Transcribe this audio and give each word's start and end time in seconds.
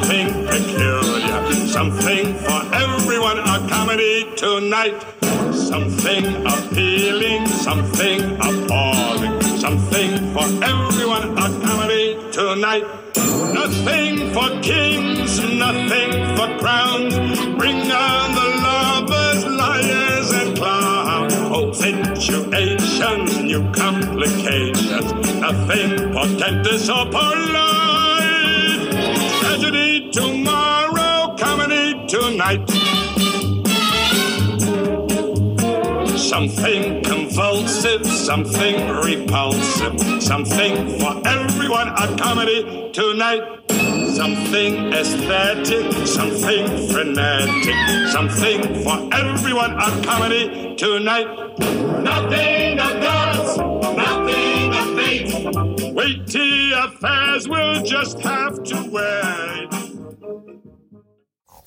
Something 0.00 0.46
peculiar, 0.46 1.52
something 1.68 2.34
for 2.36 2.74
everyone. 2.74 3.38
A 3.38 3.68
comedy 3.68 4.26
tonight. 4.34 4.96
Something 5.52 6.24
appealing, 6.46 7.46
something 7.46 8.22
appalling, 8.40 9.42
something 9.58 10.32
for 10.32 10.48
everyone. 10.64 11.36
A 11.36 11.48
comedy 11.66 12.16
tonight. 12.32 12.84
Nothing 13.52 14.32
for 14.32 14.48
kings, 14.62 15.38
nothing 15.38 16.12
for 16.34 16.48
crowns. 16.58 17.14
Bring 17.58 17.92
on 17.92 18.34
the 18.34 18.48
lovers, 18.64 19.44
liars, 19.44 20.30
and 20.32 20.56
clowns. 20.56 21.34
Oh, 21.36 21.72
situations, 21.72 23.36
new 23.38 23.70
complications. 23.72 25.12
Nothing 25.40 26.12
portentous 26.14 26.88
or 26.88 27.04
polite. 27.04 28.19
Tonight. 32.10 32.68
Something 36.18 37.04
convulsive, 37.04 38.04
something 38.04 38.88
repulsive, 39.04 40.20
something 40.20 40.98
for 40.98 41.22
everyone. 41.24 41.88
A 41.88 42.16
comedy 42.18 42.90
tonight. 42.92 43.42
Something 44.12 44.92
aesthetic, 44.92 46.06
something 46.06 46.88
frenetic, 46.88 48.08
something 48.10 48.60
for 48.82 49.08
everyone. 49.14 49.72
A 49.78 50.02
comedy 50.04 50.74
tonight. 50.74 51.28
Nothing 52.02 52.80
of 52.80 53.00
gods, 53.00 53.56
nothing 53.96 54.74
of 54.74 54.86
fate. 54.96 55.94
Weighty 55.94 56.72
affairs 56.72 57.48
will 57.48 57.82
just 57.84 58.18
have 58.18 58.62
to 58.64 58.76
wait. 58.90 59.69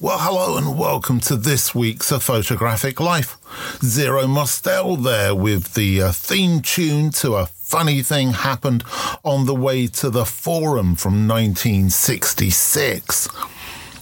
Well, 0.04 0.20
hello 0.20 0.58
and 0.58 0.78
welcome 0.78 1.22
to 1.22 1.38
this 1.38 1.73
week's 1.73 2.12
A 2.12 2.20
Photographic 2.20 3.00
Life. 3.00 3.38
Zero 3.82 4.28
Mostel 4.28 4.98
there 4.98 5.34
with 5.34 5.76
the 5.76 6.02
uh, 6.02 6.12
theme 6.12 6.62
tune 6.62 7.09
to 7.12 7.36
a 7.36 7.46
funny 7.46 8.02
thing 8.02 8.34
happened 8.34 8.84
on 9.24 9.46
the 9.46 9.56
way 9.56 9.88
to 9.88 10.09
the 10.09 10.26
forum 10.26 10.96
from 10.96 11.26
1966. 11.26 13.30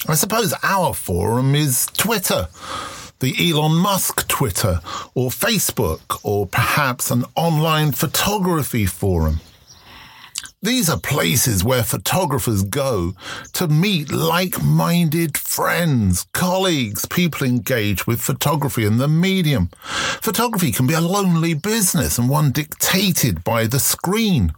I 0.08 0.16
suppose 0.16 0.56
our 0.64 0.96
forum 0.96 1.54
is 1.54 1.86
Twitter. 1.96 2.48
The 3.20 3.52
Elon 3.52 3.76
Musk 3.76 4.28
Twitter, 4.28 4.82
or 5.14 5.30
Facebook, 5.30 6.20
or 6.24 6.48
perhaps 6.48 7.12
an 7.12 7.26
online 7.36 7.92
photography 7.92 8.88
forum. 8.88 9.42
These 10.64 10.92
are 10.92 11.00
places 11.00 11.64
where 11.64 11.82
photographers 11.82 12.62
go 12.62 13.14
to 13.54 13.68
meet 13.68 14.12
like 14.12 14.62
minded 14.62 15.36
friends, 15.36 16.28
colleagues, 16.34 17.08
people 17.08 17.48
engaged 17.48 18.06
with 18.06 18.22
photography 18.22 18.86
and 18.86 19.00
the 19.00 19.08
medium. 19.08 19.72
Photography 20.22 20.72
can 20.72 20.86
be 20.86 20.94
a 20.94 21.02
lonely 21.02 21.56
business 21.56 22.20
and 22.20 22.30
one 22.30 22.52
dictated 22.52 23.44
by 23.44 23.66
the 23.66 23.80
screen. 23.80 24.54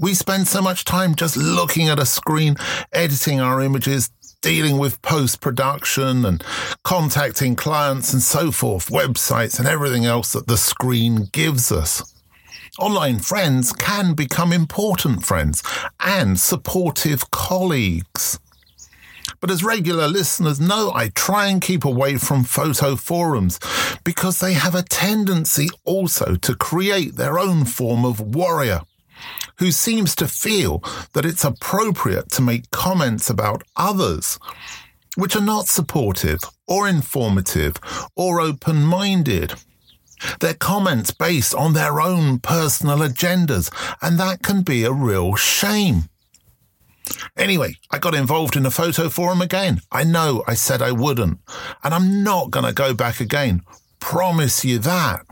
We 0.00 0.14
spend 0.14 0.48
so 0.48 0.62
much 0.62 0.86
time 0.86 1.14
just 1.14 1.36
looking 1.36 1.90
at 1.90 1.98
a 1.98 2.06
screen, 2.06 2.56
editing 2.90 3.40
our 3.40 3.60
images, 3.60 4.08
dealing 4.40 4.78
with 4.78 5.02
post 5.02 5.42
production 5.42 6.24
and 6.24 6.42
contacting 6.82 7.56
clients 7.56 8.14
and 8.14 8.22
so 8.22 8.50
forth, 8.50 8.88
websites 8.88 9.58
and 9.58 9.68
everything 9.68 10.06
else 10.06 10.32
that 10.32 10.46
the 10.46 10.56
screen 10.56 11.28
gives 11.30 11.70
us. 11.70 12.19
Online 12.80 13.18
friends 13.18 13.74
can 13.74 14.14
become 14.14 14.54
important 14.54 15.26
friends 15.26 15.62
and 16.00 16.40
supportive 16.40 17.30
colleagues. 17.30 18.40
But 19.38 19.50
as 19.50 19.62
regular 19.62 20.08
listeners 20.08 20.58
know, 20.58 20.90
I 20.94 21.08
try 21.08 21.48
and 21.48 21.60
keep 21.60 21.84
away 21.84 22.16
from 22.16 22.42
photo 22.42 22.96
forums 22.96 23.60
because 24.02 24.40
they 24.40 24.54
have 24.54 24.74
a 24.74 24.82
tendency 24.82 25.68
also 25.84 26.36
to 26.36 26.56
create 26.56 27.16
their 27.16 27.38
own 27.38 27.66
form 27.66 28.06
of 28.06 28.18
warrior 28.34 28.80
who 29.58 29.72
seems 29.72 30.14
to 30.14 30.26
feel 30.26 30.82
that 31.12 31.26
it's 31.26 31.44
appropriate 31.44 32.30
to 32.30 32.40
make 32.40 32.70
comments 32.70 33.28
about 33.28 33.62
others 33.76 34.38
which 35.16 35.36
are 35.36 35.42
not 35.42 35.66
supportive 35.66 36.40
or 36.66 36.88
informative 36.88 37.76
or 38.16 38.40
open 38.40 38.82
minded. 38.82 39.52
Their 40.40 40.54
comments 40.54 41.10
based 41.10 41.54
on 41.54 41.72
their 41.72 42.00
own 42.00 42.38
personal 42.38 42.98
agendas, 42.98 43.70
and 44.02 44.18
that 44.18 44.42
can 44.42 44.62
be 44.62 44.84
a 44.84 44.92
real 44.92 45.34
shame. 45.36 46.04
Anyway, 47.36 47.74
I 47.90 47.98
got 47.98 48.14
involved 48.14 48.56
in 48.56 48.66
a 48.66 48.70
photo 48.70 49.08
forum 49.08 49.40
again. 49.40 49.80
I 49.90 50.04
know 50.04 50.44
I 50.46 50.54
said 50.54 50.82
I 50.82 50.92
wouldn't, 50.92 51.38
and 51.82 51.94
I'm 51.94 52.22
not 52.22 52.50
going 52.50 52.66
to 52.66 52.72
go 52.72 52.94
back 52.94 53.20
again. 53.20 53.62
Promise 53.98 54.64
you 54.64 54.78
that. 54.78 55.26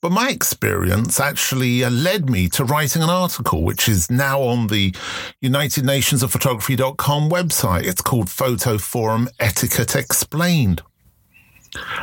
But 0.00 0.12
my 0.12 0.30
experience 0.30 1.18
actually 1.18 1.82
uh, 1.82 1.90
led 1.90 2.30
me 2.30 2.48
to 2.50 2.64
writing 2.64 3.02
an 3.02 3.10
article, 3.10 3.64
which 3.64 3.88
is 3.88 4.08
now 4.08 4.40
on 4.40 4.68
the 4.68 4.94
United 5.40 5.84
Nations 5.84 6.22
of 6.22 6.30
Photography.com 6.30 7.28
website. 7.28 7.82
It's 7.82 8.00
called 8.00 8.30
Photo 8.30 8.78
Forum 8.78 9.28
Etiquette 9.40 9.96
Explained. 9.96 10.82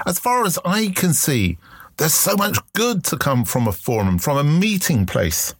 As 0.05 0.19
far 0.19 0.45
as 0.45 0.59
I 0.65 0.89
can 0.89 1.13
see, 1.13 1.57
there's 1.97 2.13
so 2.13 2.35
much 2.35 2.59
good 2.73 3.03
to 3.05 3.17
come 3.17 3.45
from 3.45 3.67
a 3.67 3.71
forum, 3.71 4.19
from 4.19 4.37
a 4.37 4.43
meeting 4.43 5.05
place, 5.05 5.53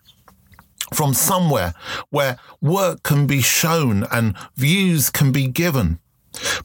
from 0.93 1.13
somewhere 1.13 1.73
where 2.09 2.37
work 2.61 3.03
can 3.03 3.25
be 3.27 3.41
shown 3.41 4.03
and 4.11 4.35
views 4.55 5.09
can 5.09 5.31
be 5.31 5.47
given. 5.47 5.99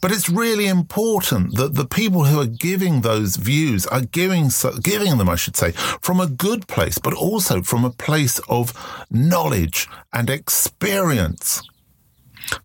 But 0.00 0.10
it's 0.10 0.28
really 0.28 0.66
important 0.66 1.54
that 1.56 1.74
the 1.74 1.84
people 1.84 2.24
who 2.24 2.40
are 2.40 2.46
giving 2.46 3.02
those 3.02 3.36
views 3.36 3.86
are 3.86 4.00
giving 4.00 4.50
giving 4.82 5.18
them, 5.18 5.28
I 5.28 5.36
should 5.36 5.56
say, 5.56 5.72
from 6.02 6.20
a 6.20 6.26
good 6.26 6.66
place, 6.66 6.98
but 6.98 7.14
also 7.14 7.62
from 7.62 7.84
a 7.84 7.90
place 7.90 8.40
of 8.48 8.72
knowledge 9.10 9.88
and 10.12 10.28
experience. 10.28 11.62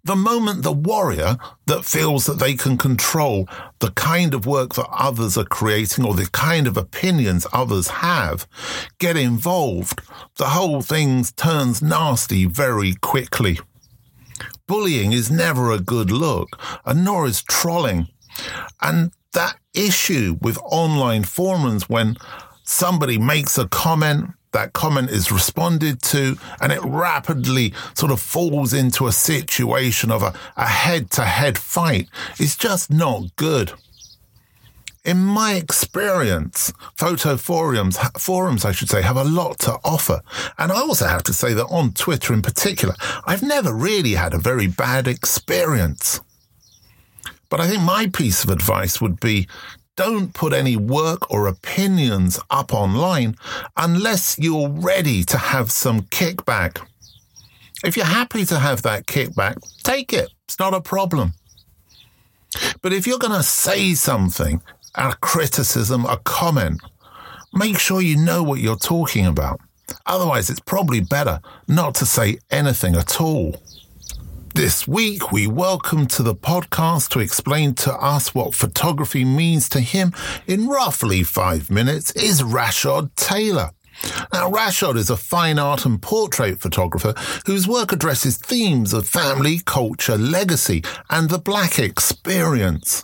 The 0.03 0.15
moment 0.15 0.63
the 0.63 0.71
warrior 0.71 1.37
that 1.67 1.85
feels 1.85 2.25
that 2.25 2.39
they 2.39 2.55
can 2.55 2.77
control 2.77 3.47
the 3.79 3.91
kind 3.91 4.33
of 4.33 4.45
work 4.45 4.75
that 4.75 4.89
others 4.91 5.37
are 5.37 5.45
creating 5.45 6.05
or 6.05 6.13
the 6.13 6.29
kind 6.31 6.67
of 6.67 6.77
opinions 6.77 7.45
others 7.51 7.87
have 7.87 8.47
get 8.99 9.17
involved, 9.17 10.01
the 10.37 10.49
whole 10.49 10.81
thing 10.81 11.23
turns 11.35 11.81
nasty 11.81 12.45
very 12.45 12.93
quickly. 12.95 13.59
Bullying 14.67 15.13
is 15.13 15.29
never 15.29 15.71
a 15.71 15.79
good 15.79 16.11
look, 16.11 16.59
and 16.85 17.05
nor 17.05 17.27
is 17.27 17.43
trolling. 17.43 18.07
And 18.81 19.11
that 19.33 19.57
issue 19.73 20.37
with 20.41 20.57
online 20.63 21.23
forums 21.23 21.87
when 21.87 22.17
somebody 22.63 23.17
makes 23.17 23.57
a 23.57 23.67
comment, 23.67 24.31
that 24.55 24.73
comment 24.73 25.09
is 25.09 25.31
responded 25.31 26.01
to, 26.01 26.37
and 26.61 26.71
it 26.71 26.79
rapidly 26.83 27.73
sort 27.93 28.11
of 28.11 28.21
falls 28.21 28.73
into 28.73 29.05
a 29.05 29.11
situation 29.11 30.09
of 30.11 30.23
a 30.23 30.65
head 30.65 31.11
to 31.11 31.25
head 31.25 31.57
fight 31.57 32.07
is 32.39 32.55
just 32.55 32.89
not 32.89 33.35
good. 33.35 33.73
In 35.03 35.23
my 35.23 35.53
experience, 35.53 36.71
photo 36.95 37.35
forums, 37.37 37.97
forums, 38.17 38.65
I 38.65 38.71
should 38.71 38.89
say, 38.89 39.01
have 39.01 39.17
a 39.17 39.23
lot 39.23 39.59
to 39.59 39.77
offer. 39.83 40.21
And 40.57 40.71
I 40.71 40.75
also 40.75 41.05
have 41.05 41.21
to 41.23 41.33
say 41.33 41.53
that 41.53 41.65
on 41.65 41.91
Twitter 41.91 42.33
in 42.33 42.41
particular, 42.41 42.95
I've 43.25 43.43
never 43.43 43.73
really 43.73 44.13
had 44.13 44.33
a 44.33 44.39
very 44.39 44.67
bad 44.67 45.07
experience. 45.07 46.21
But 47.49 47.59
I 47.59 47.67
think 47.67 47.83
my 47.83 48.07
piece 48.07 48.43
of 48.43 48.49
advice 48.49 48.99
would 48.99 49.19
be 49.19 49.47
don't 49.95 50.33
put 50.33 50.53
any 50.53 50.75
work 50.75 51.31
or 51.31 51.47
opinions 51.47 52.39
up 52.49 52.73
online 52.73 53.35
unless 53.77 54.37
you're 54.37 54.69
ready 54.69 55.23
to 55.23 55.37
have 55.37 55.71
some 55.71 56.01
kickback. 56.01 56.85
If 57.83 57.95
you're 57.95 58.05
happy 58.05 58.45
to 58.45 58.59
have 58.59 58.81
that 58.81 59.05
kickback, 59.05 59.57
take 59.83 60.13
it. 60.13 60.29
It's 60.45 60.59
not 60.59 60.73
a 60.73 60.81
problem. 60.81 61.33
But 62.81 62.93
if 62.93 63.05
you're 63.05 63.19
going 63.19 63.37
to 63.37 63.43
say 63.43 63.93
something 63.93 64.61
a 64.95 65.13
criticism, 65.15 66.05
a 66.05 66.17
comment, 66.17 66.81
make 67.53 67.77
sure 67.77 68.01
you 68.01 68.15
know 68.15 68.41
what 68.43 68.59
you're 68.59 68.77
talking 68.77 69.25
about. 69.25 69.59
Otherwise, 70.05 70.49
it's 70.49 70.61
probably 70.61 71.01
better 71.01 71.39
not 71.67 71.95
to 71.95 72.05
say 72.05 72.39
anything 72.49 72.95
at 72.95 73.19
all. 73.19 73.61
This 74.55 74.87
week, 74.87 75.33
we 75.33 75.47
welcome 75.47 76.07
to 76.07 76.23
the 76.23 76.33
podcast 76.33 77.09
to 77.09 77.19
explain 77.19 77.73
to 77.73 77.91
us 77.91 78.33
what 78.33 78.55
photography 78.55 79.25
means 79.25 79.67
to 79.67 79.81
him 79.81 80.13
in 80.47 80.69
roughly 80.69 81.23
five 81.23 81.69
minutes 81.69 82.11
is 82.11 82.41
Rashod 82.41 83.13
Taylor. 83.17 83.71
Now, 84.31 84.49
Rashod 84.49 84.95
is 84.95 85.09
a 85.09 85.17
fine 85.17 85.59
art 85.59 85.85
and 85.85 86.01
portrait 86.01 86.61
photographer 86.61 87.13
whose 87.45 87.67
work 87.67 87.91
addresses 87.91 88.37
themes 88.37 88.93
of 88.93 89.09
family, 89.09 89.59
culture, 89.65 90.17
legacy, 90.17 90.85
and 91.09 91.29
the 91.29 91.37
black 91.37 91.77
experience. 91.77 93.03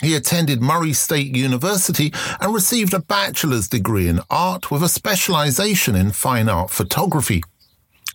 He 0.00 0.14
attended 0.14 0.62
Murray 0.62 0.94
State 0.94 1.36
University 1.36 2.14
and 2.40 2.54
received 2.54 2.94
a 2.94 3.00
bachelor's 3.00 3.68
degree 3.68 4.08
in 4.08 4.20
art 4.30 4.70
with 4.70 4.82
a 4.82 4.88
specialization 4.88 5.94
in 5.94 6.12
fine 6.12 6.48
art 6.48 6.70
photography. 6.70 7.42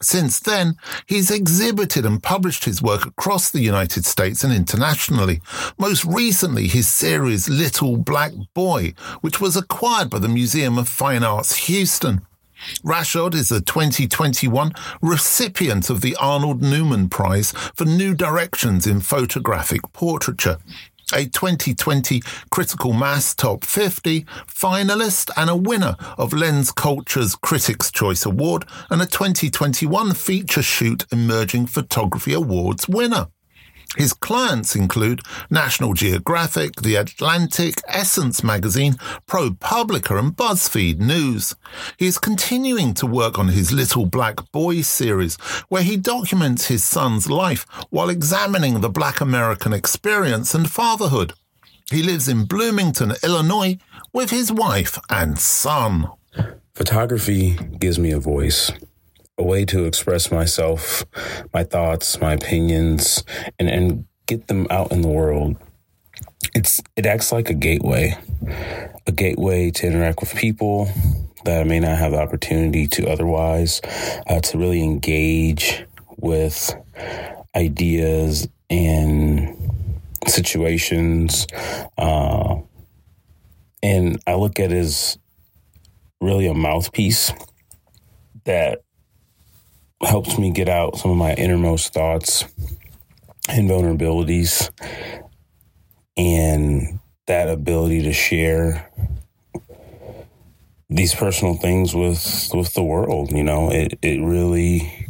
Since 0.01 0.39
then, 0.39 0.75
he's 1.05 1.31
exhibited 1.31 2.05
and 2.05 2.21
published 2.21 2.65
his 2.65 2.81
work 2.81 3.05
across 3.05 3.49
the 3.49 3.61
United 3.61 4.05
States 4.05 4.43
and 4.43 4.53
internationally. 4.53 5.41
Most 5.77 6.05
recently, 6.05 6.67
his 6.67 6.87
series 6.87 7.49
Little 7.49 7.97
Black 7.97 8.33
Boy, 8.53 8.93
which 9.21 9.41
was 9.41 9.55
acquired 9.55 10.09
by 10.09 10.19
the 10.19 10.27
Museum 10.27 10.77
of 10.77 10.87
Fine 10.87 11.23
Arts 11.23 11.55
Houston. 11.67 12.21
Rashod 12.83 13.35
is 13.35 13.51
a 13.51 13.61
2021 13.61 14.73
recipient 15.01 15.89
of 15.89 16.01
the 16.01 16.15
Arnold 16.15 16.61
Newman 16.61 17.07
Prize 17.09 17.51
for 17.75 17.85
New 17.85 18.15
Directions 18.15 18.87
in 18.87 18.99
Photographic 18.99 19.81
Portraiture 19.93 20.57
a 21.13 21.25
2020 21.25 22.21
Critical 22.51 22.93
Mass 22.93 23.33
Top 23.33 23.63
50 23.63 24.23
finalist 24.47 25.29
and 25.37 25.49
a 25.49 25.55
winner 25.55 25.95
of 26.17 26.33
Lens 26.33 26.71
Culture's 26.71 27.35
Critics' 27.35 27.91
Choice 27.91 28.25
Award 28.25 28.65
and 28.89 29.01
a 29.01 29.05
2021 29.05 30.13
Feature 30.13 30.61
Shoot 30.61 31.05
Emerging 31.11 31.67
Photography 31.67 32.33
Awards 32.33 32.87
winner. 32.87 33.27
His 33.95 34.13
clients 34.13 34.75
include 34.75 35.21
National 35.49 35.93
Geographic, 35.93 36.81
The 36.81 36.95
Atlantic, 36.95 37.81
Essence 37.87 38.43
Magazine, 38.43 38.93
ProPublica, 39.27 40.19
and 40.19 40.35
BuzzFeed 40.35 40.99
News. 40.99 41.55
He 41.97 42.07
is 42.07 42.19
continuing 42.19 42.93
to 42.95 43.07
work 43.07 43.39
on 43.39 43.47
his 43.47 43.71
Little 43.71 44.05
Black 44.05 44.51
Boy 44.51 44.81
series, 44.81 45.35
where 45.69 45.83
he 45.83 45.97
documents 45.97 46.67
his 46.67 46.83
son's 46.83 47.29
life 47.29 47.65
while 47.89 48.09
examining 48.09 48.81
the 48.81 48.89
Black 48.89 49.21
American 49.21 49.73
experience 49.73 50.53
and 50.53 50.69
fatherhood. 50.69 51.33
He 51.89 52.03
lives 52.03 52.27
in 52.27 52.45
Bloomington, 52.45 53.13
Illinois, 53.23 53.77
with 54.11 54.29
his 54.29 54.51
wife 54.51 54.99
and 55.09 55.39
son. 55.39 56.09
Photography 56.73 57.57
gives 57.79 57.97
me 57.97 58.11
a 58.11 58.19
voice 58.19 58.71
a 59.37 59.43
way 59.43 59.65
to 59.65 59.85
express 59.85 60.31
myself, 60.31 61.05
my 61.53 61.63
thoughts, 61.63 62.19
my 62.19 62.33
opinions, 62.33 63.23
and, 63.59 63.69
and 63.69 64.05
get 64.25 64.47
them 64.47 64.67
out 64.69 64.91
in 64.91 65.01
the 65.01 65.07
world. 65.07 65.55
It's 66.55 66.81
it 66.95 67.05
acts 67.05 67.31
like 67.31 67.49
a 67.49 67.53
gateway, 67.53 68.17
a 69.05 69.11
gateway 69.11 69.71
to 69.71 69.87
interact 69.87 70.21
with 70.21 70.35
people 70.35 70.89
that 71.45 71.61
I 71.61 71.63
may 71.63 71.79
not 71.79 71.97
have 71.97 72.11
the 72.11 72.19
opportunity 72.19 72.87
to 72.87 73.07
otherwise, 73.09 73.79
uh, 74.27 74.39
to 74.39 74.57
really 74.57 74.83
engage 74.83 75.85
with 76.17 76.75
ideas 77.55 78.47
and 78.69 79.55
situations. 80.27 81.47
Uh, 81.97 82.57
and 83.83 84.21
I 84.25 84.35
look 84.35 84.59
at 84.59 84.71
it 84.71 84.77
as 84.77 85.17
really 86.19 86.47
a 86.47 86.53
mouthpiece 86.53 87.31
that 88.45 88.81
helps 90.01 90.37
me 90.37 90.51
get 90.51 90.69
out 90.69 90.97
some 90.97 91.11
of 91.11 91.17
my 91.17 91.33
innermost 91.33 91.93
thoughts 91.93 92.45
and 93.49 93.69
vulnerabilities 93.69 94.69
and 96.15 96.99
that 97.25 97.49
ability 97.49 98.03
to 98.03 98.13
share 98.13 98.89
these 100.89 101.13
personal 101.13 101.55
things 101.55 101.93
with 101.93 102.49
with 102.53 102.73
the 102.73 102.83
world 102.83 103.31
you 103.31 103.43
know? 103.43 103.69
It 103.71 103.97
it 104.01 104.21
really 104.21 105.07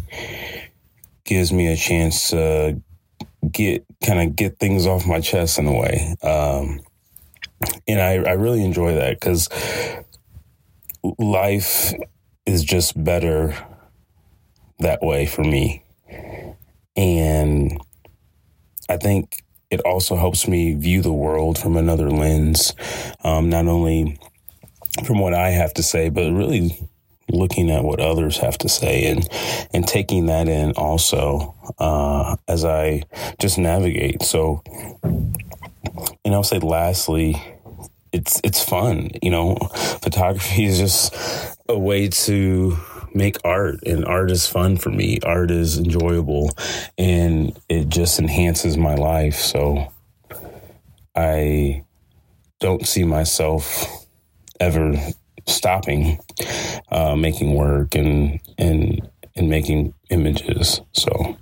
gives 1.26 1.52
me 1.52 1.68
a 1.68 1.76
chance 1.76 2.30
to 2.30 2.82
get 3.52 3.86
kind 4.04 4.22
of 4.22 4.36
get 4.36 4.58
things 4.60 4.88
off 4.88 5.06
my 5.06 5.20
chest 5.20 5.60
in 5.60 5.68
a 5.68 5.74
way. 5.74 6.16
Um, 6.24 6.82
and 7.88 8.02
I, 8.02 8.30
I 8.30 8.34
really 8.34 8.64
enjoy 8.64 8.96
that 8.96 9.20
because 9.20 9.50
life 11.18 11.94
is 12.46 12.64
just 12.64 13.02
better 13.04 13.56
that 14.80 15.02
way 15.02 15.26
for 15.26 15.44
me. 15.44 15.84
And 16.96 17.80
I 18.90 18.98
think 18.98 19.44
it 19.70 19.82
also 19.82 20.16
helps 20.16 20.48
me 20.48 20.74
view 20.74 21.02
the 21.02 21.14
world 21.14 21.58
from 21.58 21.76
another 21.76 22.10
lens, 22.10 22.74
um, 23.24 23.50
not 23.50 23.68
only 23.68 24.20
from 25.06 25.20
what 25.20 25.34
I 25.34 25.50
have 25.50 25.74
to 25.76 25.84
say, 25.84 26.10
but 26.10 26.32
really 26.32 26.76
looking 27.30 27.70
at 27.70 27.84
what 27.84 28.00
others 28.00 28.38
have 28.38 28.58
to 28.58 28.70
say 28.70 29.06
and 29.06 29.28
and 29.74 29.86
taking 29.86 30.28
that 30.28 30.48
in 30.48 30.72
also 30.74 31.54
uh, 31.78 32.38
as 32.48 32.64
I 32.64 33.04
just 33.40 33.58
navigate. 33.58 34.24
So, 34.24 34.64
and 35.04 36.34
I'll 36.34 36.44
say 36.44 36.60
lastly, 36.60 37.36
it's 38.14 38.40
it's 38.44 38.64
fun. 38.64 39.12
You 39.22 39.32
know, 39.32 39.56
photography 40.02 40.66
is 40.66 40.80
just 40.80 41.14
a 41.68 41.78
way 41.78 42.08
to 42.08 42.78
make 43.18 43.38
art 43.44 43.80
and 43.86 44.06
art 44.06 44.32
is 44.32 44.48
fun 44.48 44.78
for 44.78 44.90
me. 44.90 45.20
Art 45.24 45.52
is 45.52 45.78
enjoyable 45.78 46.52
and 46.98 47.60
it 47.68 47.90
just 47.90 48.20
enhances 48.20 48.78
my 48.78 48.96
life. 48.96 49.36
So 49.36 49.92
I 51.16 51.84
don't 52.60 52.88
see 52.88 53.04
myself 53.04 53.86
ever 54.60 54.94
stopping 55.48 56.20
uh, 56.92 57.16
making 57.16 57.54
work 57.54 57.96
and 57.96 58.40
and 58.58 59.08
and 59.36 59.50
making 59.50 59.94
images. 60.10 60.82
So 60.94 61.38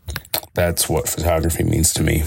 that's 0.54 0.90
what 0.90 1.08
photography 1.08 1.64
means 1.64 1.94
to 1.94 2.04
me. 2.04 2.24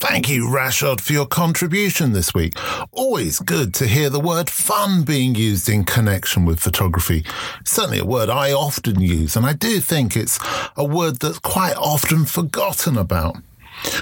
Thank 0.00 0.28
you, 0.28 0.48
Rashod, 0.48 1.00
for 1.00 1.12
your 1.12 1.26
contribution 1.26 2.12
this 2.12 2.32
week. 2.32 2.54
Always 2.92 3.40
good 3.40 3.74
to 3.74 3.86
hear 3.88 4.08
the 4.08 4.20
word 4.20 4.48
fun 4.48 5.02
being 5.02 5.34
used 5.34 5.68
in 5.68 5.84
connection 5.84 6.44
with 6.44 6.60
photography. 6.60 7.24
Certainly 7.64 7.98
a 7.98 8.04
word 8.04 8.30
I 8.30 8.52
often 8.52 9.00
use, 9.00 9.34
and 9.34 9.44
I 9.44 9.54
do 9.54 9.80
think 9.80 10.16
it's 10.16 10.38
a 10.76 10.84
word 10.84 11.18
that's 11.18 11.40
quite 11.40 11.76
often 11.76 12.26
forgotten 12.26 12.96
about. 12.96 13.38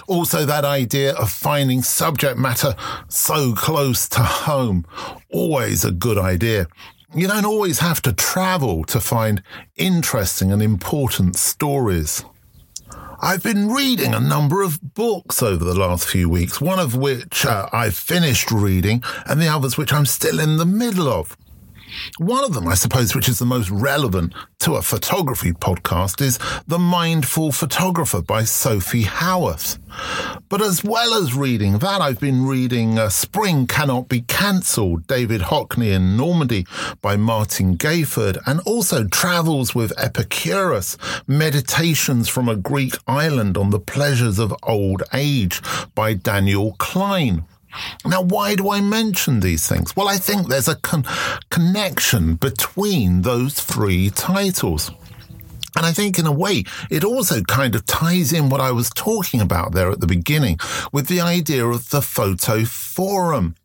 Also, 0.06 0.44
that 0.44 0.66
idea 0.66 1.14
of 1.14 1.30
finding 1.30 1.80
subject 1.80 2.38
matter 2.38 2.74
so 3.08 3.54
close 3.54 4.06
to 4.10 4.20
home, 4.20 4.84
always 5.32 5.82
a 5.82 5.90
good 5.90 6.18
idea. 6.18 6.66
You 7.14 7.26
don't 7.26 7.46
always 7.46 7.78
have 7.78 8.02
to 8.02 8.12
travel 8.12 8.84
to 8.84 9.00
find 9.00 9.42
interesting 9.76 10.52
and 10.52 10.62
important 10.62 11.36
stories. 11.36 12.22
I've 13.20 13.42
been 13.42 13.70
reading 13.70 14.12
a 14.14 14.20
number 14.20 14.62
of 14.62 14.94
books 14.94 15.42
over 15.42 15.64
the 15.64 15.74
last 15.74 16.06
few 16.06 16.28
weeks, 16.28 16.60
one 16.60 16.78
of 16.78 16.94
which 16.94 17.46
uh, 17.46 17.68
I've 17.72 17.96
finished 17.96 18.50
reading 18.50 19.02
and 19.24 19.40
the 19.40 19.48
others 19.48 19.78
which 19.78 19.92
I'm 19.92 20.04
still 20.04 20.38
in 20.38 20.58
the 20.58 20.66
middle 20.66 21.08
of. 21.08 21.36
One 22.18 22.44
of 22.44 22.54
them, 22.54 22.68
I 22.68 22.74
suppose, 22.74 23.14
which 23.14 23.28
is 23.28 23.38
the 23.38 23.46
most 23.46 23.70
relevant 23.70 24.32
to 24.60 24.74
a 24.74 24.82
photography 24.82 25.52
podcast, 25.52 26.20
is 26.20 26.38
The 26.66 26.78
Mindful 26.78 27.52
Photographer 27.52 28.22
by 28.22 28.44
Sophie 28.44 29.02
Howarth. 29.02 29.78
But 30.48 30.62
as 30.62 30.84
well 30.84 31.14
as 31.14 31.34
reading 31.34 31.78
that, 31.78 32.00
I've 32.00 32.20
been 32.20 32.46
reading 32.46 32.98
uh, 32.98 33.08
Spring 33.08 33.66
Cannot 33.66 34.08
Be 34.08 34.22
Cancelled, 34.22 35.06
David 35.06 35.42
Hockney 35.42 35.92
in 35.92 36.16
Normandy 36.16 36.66
by 37.02 37.16
Martin 37.16 37.76
Gayford, 37.76 38.38
and 38.46 38.60
also 38.60 39.04
Travels 39.04 39.74
with 39.74 39.92
Epicurus, 39.98 40.96
Meditations 41.26 42.28
from 42.28 42.48
a 42.48 42.56
Greek 42.56 42.96
Island 43.06 43.56
on 43.56 43.70
the 43.70 43.80
Pleasures 43.80 44.38
of 44.38 44.54
Old 44.62 45.02
Age 45.12 45.60
by 45.94 46.14
Daniel 46.14 46.74
Klein. 46.78 47.44
Now, 48.04 48.22
why 48.22 48.54
do 48.54 48.70
I 48.70 48.80
mention 48.80 49.40
these 49.40 49.66
things? 49.66 49.94
Well, 49.96 50.08
I 50.08 50.16
think 50.16 50.48
there's 50.48 50.68
a 50.68 50.76
con- 50.76 51.04
connection 51.50 52.34
between 52.34 53.22
those 53.22 53.54
three 53.54 54.10
titles. 54.10 54.90
And 55.76 55.84
I 55.84 55.92
think 55.92 56.18
in 56.18 56.26
a 56.26 56.32
way, 56.32 56.64
it 56.90 57.04
also 57.04 57.42
kind 57.42 57.74
of 57.74 57.84
ties 57.84 58.32
in 58.32 58.48
what 58.48 58.62
I 58.62 58.72
was 58.72 58.88
talking 58.90 59.40
about 59.40 59.72
there 59.72 59.90
at 59.90 60.00
the 60.00 60.06
beginning 60.06 60.58
with 60.90 61.08
the 61.08 61.20
idea 61.20 61.66
of 61.66 61.90
the 61.90 62.00
photo 62.00 62.64
forum 62.64 63.56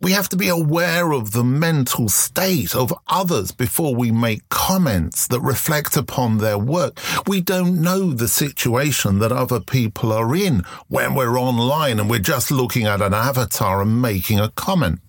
we 0.00 0.12
have 0.12 0.28
to 0.28 0.36
be 0.36 0.48
aware 0.48 1.12
of 1.12 1.32
the 1.32 1.44
mental 1.44 2.08
state 2.08 2.74
of 2.74 2.92
others 3.08 3.50
before 3.50 3.94
we 3.94 4.10
make 4.10 4.48
comments 4.48 5.26
that 5.28 5.40
reflect 5.40 5.96
upon 5.96 6.38
their 6.38 6.58
work. 6.58 6.98
We 7.26 7.40
don't 7.40 7.80
know 7.80 8.12
the 8.12 8.28
situation 8.28 9.18
that 9.20 9.32
other 9.32 9.60
people 9.60 10.12
are 10.12 10.34
in 10.34 10.64
when 10.88 11.14
we're 11.14 11.38
online 11.38 11.98
and 11.98 12.10
we're 12.10 12.18
just 12.18 12.50
looking 12.50 12.84
at 12.84 13.00
an 13.00 13.14
avatar 13.14 13.80
and 13.80 14.02
making 14.02 14.38
a 14.38 14.50
comment. 14.50 15.00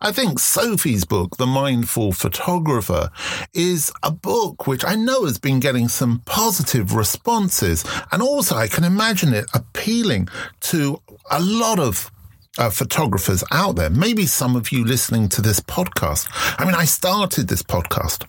I 0.00 0.12
think 0.12 0.38
Sophie's 0.38 1.04
book, 1.04 1.38
The 1.38 1.46
Mindful 1.46 2.12
Photographer, 2.12 3.10
is 3.52 3.90
a 4.02 4.12
book 4.12 4.66
which 4.66 4.84
I 4.84 4.94
know 4.94 5.24
has 5.24 5.38
been 5.38 5.60
getting 5.60 5.88
some 5.88 6.22
positive 6.24 6.94
responses. 6.94 7.84
And 8.12 8.22
also, 8.22 8.54
I 8.54 8.68
can 8.68 8.84
imagine 8.84 9.32
it 9.32 9.46
appealing 9.54 10.28
to 10.60 11.00
a 11.30 11.40
lot 11.40 11.80
of 11.80 12.12
uh, 12.58 12.70
photographers 12.70 13.42
out 13.50 13.76
there. 13.76 13.90
Maybe 13.90 14.26
some 14.26 14.56
of 14.56 14.72
you 14.72 14.84
listening 14.84 15.28
to 15.30 15.42
this 15.42 15.60
podcast. 15.60 16.28
I 16.58 16.64
mean, 16.64 16.74
I 16.74 16.84
started 16.84 17.48
this 17.48 17.62
podcast 17.62 18.26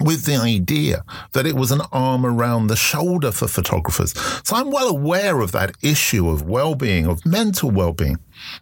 with 0.00 0.24
the 0.24 0.34
idea 0.36 1.04
that 1.32 1.46
it 1.46 1.54
was 1.54 1.70
an 1.70 1.82
arm 1.92 2.26
around 2.26 2.66
the 2.66 2.76
shoulder 2.76 3.30
for 3.30 3.46
photographers. 3.46 4.12
So 4.42 4.56
I'm 4.56 4.70
well 4.70 4.88
aware 4.88 5.40
of 5.40 5.52
that 5.52 5.76
issue 5.82 6.28
of 6.28 6.42
well-being, 6.42 7.06
of 7.06 7.24
mental 7.24 7.70
well-being. 7.70 8.18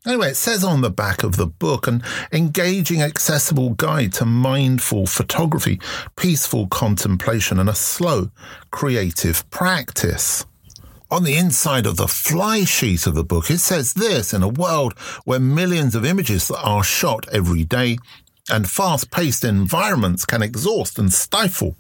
Anyway, 0.06 0.30
it 0.30 0.36
says 0.36 0.62
on 0.62 0.82
the 0.82 0.90
back 0.90 1.22
of 1.22 1.36
the 1.36 1.46
book 1.46 1.86
an 1.86 2.02
engaging, 2.32 3.00
accessible 3.00 3.70
guide 3.70 4.12
to 4.14 4.26
mindful 4.26 5.06
photography, 5.06 5.80
peaceful 6.16 6.66
contemplation, 6.66 7.58
and 7.58 7.70
a 7.70 7.74
slow, 7.74 8.30
creative 8.70 9.48
practice. 9.50 10.44
On 11.12 11.24
the 11.24 11.36
inside 11.36 11.84
of 11.84 11.98
the 11.98 12.08
fly 12.08 12.64
sheet 12.64 13.06
of 13.06 13.14
the 13.14 13.22
book, 13.22 13.50
it 13.50 13.58
says 13.58 13.92
this 13.92 14.32
in 14.32 14.42
a 14.42 14.48
world 14.48 14.94
where 15.26 15.38
millions 15.38 15.94
of 15.94 16.06
images 16.06 16.50
are 16.50 16.82
shot 16.82 17.28
every 17.28 17.64
day 17.64 17.98
and 18.48 18.66
fast 18.66 19.10
paced 19.10 19.44
environments 19.44 20.24
can 20.24 20.40
exhaust 20.40 20.98
and 20.98 21.12
stifle 21.12 21.76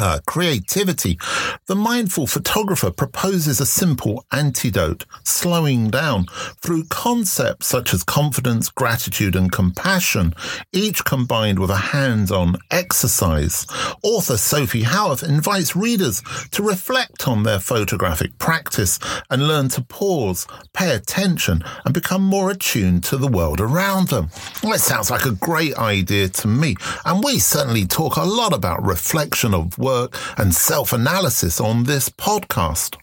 uh, 0.00 0.18
creativity, 0.26 1.18
the 1.66 1.76
mindful 1.76 2.26
photographer 2.26 2.90
proposes 2.90 3.60
a 3.60 3.66
simple 3.66 4.24
antidote, 4.32 5.04
slowing 5.22 5.88
down 5.88 6.26
through 6.62 6.84
concepts 6.84 7.66
such 7.66 7.94
as 7.94 8.02
confidence, 8.02 8.68
gratitude, 8.70 9.36
and 9.36 9.52
compassion, 9.52 10.34
each 10.72 11.04
combined 11.04 11.58
with 11.58 11.70
a 11.70 11.76
hands 11.76 12.30
on 12.32 12.56
exercise. 12.70 13.66
Author 14.02 14.36
Sophie 14.36 14.82
Howarth 14.82 15.22
invites 15.22 15.76
readers 15.76 16.22
to 16.50 16.62
reflect 16.62 17.28
on 17.28 17.42
their 17.42 17.60
photographic 17.60 18.38
practice 18.38 18.98
and 19.30 19.46
learn 19.46 19.68
to 19.68 19.82
pause, 19.82 20.46
pay 20.72 20.94
attention, 20.94 21.62
and 21.84 21.94
become 21.94 22.22
more 22.22 22.50
attuned 22.50 23.04
to 23.04 23.16
the 23.16 23.28
world 23.28 23.60
around 23.60 24.08
them. 24.08 24.28
Well, 24.62 24.72
it 24.72 24.80
sounds 24.80 25.10
like 25.10 25.24
a 25.24 25.32
great 25.32 25.76
idea 25.76 26.28
to 26.28 26.48
me, 26.48 26.76
and 27.04 27.22
we 27.22 27.38
certainly 27.38 27.86
talk 27.86 28.16
a 28.16 28.24
lot 28.24 28.52
about 28.52 28.84
reflection 28.84 29.54
of 29.54 29.78
work 29.84 30.10
and 30.38 30.54
self 30.54 30.92
analysis 30.92 31.60
on 31.60 31.84
this 31.84 32.08
podcast. 32.08 32.96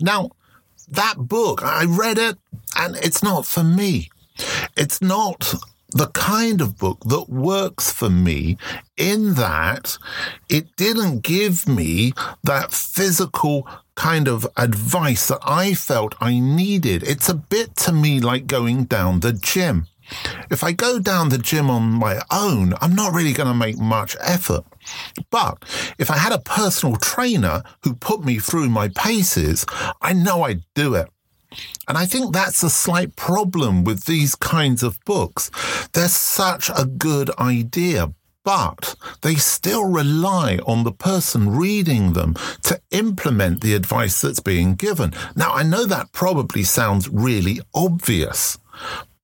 Now, 0.00 0.30
that 0.88 1.16
book, 1.18 1.62
I 1.62 1.84
read 1.84 2.18
it 2.18 2.36
and 2.76 2.96
it's 2.96 3.22
not 3.22 3.46
for 3.46 3.62
me. 3.62 4.10
It's 4.76 5.00
not 5.00 5.54
the 5.92 6.08
kind 6.08 6.60
of 6.60 6.78
book 6.78 7.00
that 7.06 7.28
works 7.28 7.92
for 7.92 8.08
me 8.08 8.56
in 8.96 9.34
that 9.34 9.98
it 10.48 10.76
didn't 10.76 11.22
give 11.22 11.68
me 11.68 12.12
that 12.44 12.72
physical 12.72 13.68
kind 13.96 14.28
of 14.28 14.46
advice 14.56 15.28
that 15.28 15.40
I 15.42 15.74
felt 15.74 16.14
I 16.20 16.38
needed. 16.38 17.02
It's 17.02 17.28
a 17.28 17.34
bit 17.34 17.76
to 17.84 17.92
me 17.92 18.20
like 18.20 18.46
going 18.46 18.84
down 18.84 19.20
the 19.20 19.32
gym. 19.32 19.86
If 20.50 20.64
I 20.64 20.72
go 20.72 20.98
down 20.98 21.28
the 21.28 21.38
gym 21.38 21.70
on 21.70 21.82
my 21.90 22.20
own, 22.30 22.74
I'm 22.80 22.94
not 22.94 23.12
really 23.12 23.32
going 23.32 23.48
to 23.48 23.54
make 23.54 23.78
much 23.78 24.16
effort. 24.20 24.64
But 25.30 25.64
if 25.98 26.10
I 26.10 26.16
had 26.16 26.32
a 26.32 26.38
personal 26.38 26.96
trainer 26.96 27.62
who 27.82 27.94
put 27.94 28.24
me 28.24 28.38
through 28.38 28.68
my 28.68 28.88
paces, 28.88 29.66
I 30.00 30.12
know 30.12 30.42
I'd 30.42 30.62
do 30.74 30.94
it. 30.94 31.08
And 31.88 31.98
I 31.98 32.06
think 32.06 32.32
that's 32.32 32.62
a 32.62 32.70
slight 32.70 33.16
problem 33.16 33.82
with 33.84 34.04
these 34.04 34.34
kinds 34.34 34.82
of 34.82 35.02
books. 35.04 35.50
They're 35.92 36.08
such 36.08 36.70
a 36.70 36.84
good 36.84 37.30
idea, 37.38 38.12
but 38.44 38.94
they 39.22 39.34
still 39.34 39.84
rely 39.84 40.58
on 40.66 40.84
the 40.84 40.92
person 40.92 41.50
reading 41.50 42.12
them 42.12 42.34
to 42.62 42.80
implement 42.90 43.60
the 43.60 43.74
advice 43.74 44.20
that's 44.20 44.40
being 44.40 44.76
given. 44.76 45.12
Now, 45.34 45.52
I 45.52 45.62
know 45.64 45.84
that 45.86 46.12
probably 46.12 46.62
sounds 46.62 47.08
really 47.08 47.60
obvious, 47.74 48.56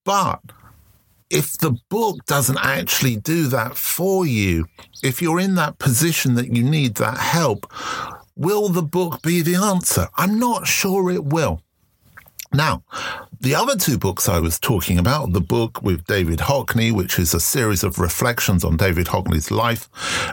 but 0.04 0.40
if 1.30 1.58
the 1.58 1.76
book 1.88 2.24
doesn't 2.26 2.58
actually 2.58 3.16
do 3.16 3.48
that 3.48 3.76
for 3.76 4.26
you, 4.26 4.66
if 5.02 5.20
you're 5.20 5.40
in 5.40 5.54
that 5.56 5.78
position 5.78 6.34
that 6.34 6.54
you 6.54 6.62
need 6.62 6.96
that 6.96 7.18
help, 7.18 7.70
will 8.36 8.68
the 8.68 8.82
book 8.82 9.22
be 9.22 9.42
the 9.42 9.56
answer? 9.56 10.08
I'm 10.16 10.38
not 10.38 10.66
sure 10.66 11.10
it 11.10 11.24
will. 11.24 11.60
Now, 12.52 12.82
the 13.40 13.54
other 13.54 13.76
two 13.76 13.98
books 13.98 14.28
I 14.28 14.38
was 14.38 14.58
talking 14.58 14.98
about, 14.98 15.32
the 15.32 15.40
book 15.40 15.82
with 15.82 16.06
David 16.06 16.38
Hockney, 16.38 16.92
which 16.92 17.18
is 17.18 17.34
a 17.34 17.40
series 17.40 17.84
of 17.84 17.98
reflections 17.98 18.64
on 18.64 18.76
David 18.76 19.06
Hockney's 19.06 19.50
life, 19.50 19.88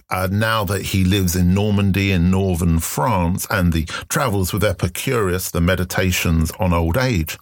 uh, 0.09 0.27
now 0.31 0.63
that 0.65 0.81
he 0.81 1.03
lives 1.03 1.35
in 1.35 1.53
Normandy 1.53 2.11
in 2.11 2.31
northern 2.31 2.79
France, 2.79 3.45
and 3.49 3.73
the 3.73 3.85
Travels 4.09 4.53
with 4.53 4.63
Epicurus, 4.63 5.51
the 5.51 5.61
Meditations 5.61 6.51
on 6.59 6.73
Old 6.73 6.97
Age. 6.97 7.37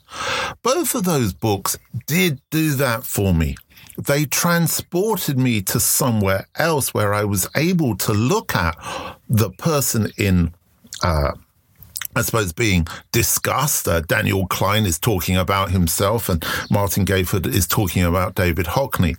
Both 0.64 0.96
of 0.96 1.04
those 1.04 1.34
books 1.34 1.78
did 2.08 2.42
do 2.50 2.72
that 2.76 3.04
for 3.04 3.34
me. 3.34 3.56
They 3.98 4.26
transported 4.26 5.38
me 5.38 5.62
to 5.64 5.80
somewhere 5.80 6.48
else 6.56 6.94
where 6.94 7.14
I 7.14 7.24
was 7.24 7.48
able 7.56 7.96
to 7.98 8.14
look 8.14 8.56
at 8.56 8.76
the 9.30 9.52
person 9.52 10.12
in 10.18 10.54
uh, 11.04 11.34
I 12.16 12.22
suppose, 12.22 12.52
being 12.52 12.88
discussed. 13.12 13.88
Uh, 13.88 14.02
Daniel 14.02 14.46
Klein 14.48 14.86
is 14.86 15.00
talking 15.00 15.38
about 15.38 15.72
himself, 15.72 16.28
and 16.28 16.46
Martin 16.70 17.06
Gayford 17.06 17.48
is 17.48 17.68
talking 17.68 18.04
about 18.04 18.36
David 18.36 18.66
Hockney. 18.66 19.18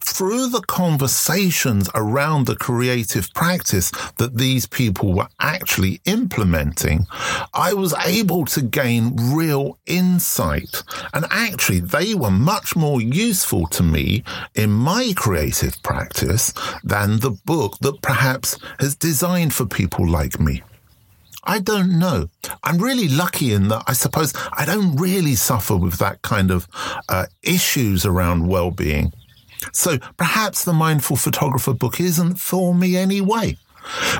Through 0.00 0.48
the 0.48 0.60
conversations 0.60 1.88
around 1.94 2.46
the 2.46 2.56
creative 2.56 3.32
practice 3.34 3.90
that 4.18 4.36
these 4.36 4.66
people 4.66 5.14
were 5.14 5.28
actually 5.40 6.00
implementing, 6.04 7.06
I 7.54 7.72
was 7.72 7.94
able 8.04 8.44
to 8.46 8.62
gain 8.62 9.16
real 9.34 9.78
insight. 9.86 10.82
And 11.14 11.26
actually, 11.30 11.80
they 11.80 12.14
were 12.14 12.30
much 12.30 12.76
more 12.76 13.00
useful 13.00 13.66
to 13.68 13.82
me 13.82 14.22
in 14.54 14.70
my 14.70 15.12
creative 15.16 15.82
practice 15.82 16.52
than 16.84 17.18
the 17.18 17.30
book 17.30 17.78
that 17.80 18.00
perhaps 18.02 18.58
has 18.78 18.94
designed 18.94 19.54
for 19.54 19.66
people 19.66 20.08
like 20.08 20.38
me. 20.38 20.62
I 21.44 21.58
don't 21.58 21.98
know. 21.98 22.28
I'm 22.62 22.78
really 22.78 23.08
lucky 23.08 23.52
in 23.52 23.68
that 23.68 23.82
I 23.86 23.94
suppose 23.94 24.32
I 24.52 24.64
don't 24.64 24.96
really 24.96 25.34
suffer 25.34 25.76
with 25.76 25.98
that 25.98 26.22
kind 26.22 26.50
of 26.50 26.68
uh, 27.08 27.26
issues 27.42 28.06
around 28.06 28.48
well-being. 28.48 29.12
So 29.72 29.98
perhaps 30.16 30.64
the 30.64 30.72
Mindful 30.72 31.16
Photographer 31.16 31.72
book 31.72 32.00
isn't 32.00 32.36
for 32.36 32.74
me 32.74 32.96
anyway. 32.96 33.56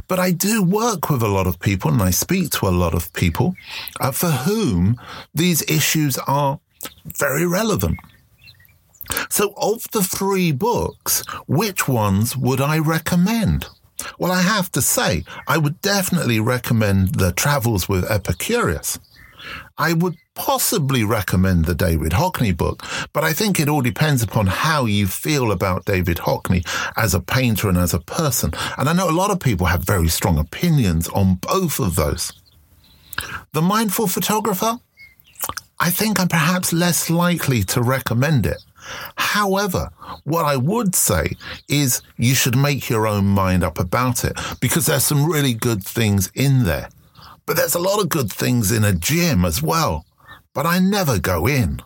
But 0.09 0.19
I 0.19 0.33
do 0.33 0.63
work 0.63 1.09
with 1.09 1.23
a 1.23 1.29
lot 1.29 1.47
of 1.47 1.61
people 1.61 1.93
and 1.93 2.03
I 2.03 2.11
speak 2.11 2.51
to 2.51 2.67
a 2.67 2.71
lot 2.71 2.95
of 2.95 3.13
people 3.13 3.55
uh, 4.01 4.11
for 4.11 4.31
whom 4.31 5.01
these 5.35 5.63
issues 5.71 6.19
are 6.27 6.59
very 7.05 7.47
relevant. 7.47 7.99
So, 9.29 9.53
of 9.57 9.83
the 9.93 10.03
three 10.03 10.53
books, 10.53 11.23
which 11.47 11.87
ones 11.87 12.37
would 12.37 12.61
I 12.61 12.79
recommend? 12.79 13.67
Well, 14.19 14.33
I 14.33 14.43
have 14.43 14.71
to 14.73 14.83
say, 14.83 15.25
I 15.47 15.59
would 15.59 15.81
definitely 15.81 16.41
recommend 16.41 17.17
the 17.17 17.33
Travels 17.33 17.89
with 17.89 18.11
Epicurus. 18.11 18.99
I 19.79 19.93
would 19.93 20.17
possibly 20.35 21.05
recommend 21.05 21.65
the 21.65 21.75
David 21.75 22.13
Hockney 22.13 22.57
book, 22.57 22.85
but 23.13 23.25
I 23.25 23.33
think 23.33 23.59
it 23.59 23.69
all 23.69 23.83
depends 23.83 24.23
upon 24.23 24.47
how 24.47 24.87
you 24.87 25.07
feel 25.07 25.51
about 25.51 25.85
David 25.85 26.19
Hockney 26.19 26.67
as 26.97 27.15
a 27.15 27.21
painter 27.21 27.69
and 27.69 27.79
as 27.79 27.93
a 27.95 28.01
person. 28.01 28.53
And 28.79 28.89
I 28.89 28.93
know 28.93 29.11
a 29.11 29.13
lot 29.13 29.31
of 29.31 29.41
people 29.41 29.67
have 29.67 29.85
very 29.85 30.09
strong 30.09 30.39
opinions 30.39 31.09
on 31.09 31.35
both 31.37 31.81
of 31.81 31.97
those. 31.97 32.33
The 33.53 33.63
Mindful 33.63 34.07
Photographer, 34.07 34.79
I 35.81 35.91
think 35.91 36.21
I'm 36.21 36.29
perhaps 36.29 36.73
less 36.73 37.11
likely 37.11 37.63
to 37.65 37.83
recommend 37.83 38.47
it. 38.47 38.63
However, 39.17 39.91
what 40.25 40.45
I 40.45 40.57
would 40.57 40.95
say 40.95 41.37
is 41.69 42.03
you 42.17 42.35
should 42.35 42.57
make 42.57 42.89
your 42.89 43.07
own 43.07 43.27
mind 43.27 43.63
up 43.63 43.79
about 43.79 44.25
it 44.25 44.39
because 44.61 44.87
there's 44.87 45.05
some 45.05 45.31
really 45.31 45.55
good 45.55 45.85
things 45.85 46.31
in 46.35 46.65
there. 46.65 46.89
But 47.47 47.57
there's 47.57 47.75
a 47.75 47.81
lot 47.81 48.01
of 48.01 48.09
good 48.09 48.33
things 48.33 48.71
in 48.71 48.85
a 48.85 48.93
gym 48.93 49.45
as 49.45 49.63
well. 49.63 50.07
But 50.55 50.67
I 50.67 50.79
never 50.79 51.19
go 51.19 51.47
in. 51.47 51.81